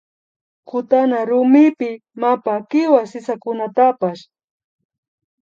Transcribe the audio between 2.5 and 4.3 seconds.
kiwa sisakunatapsh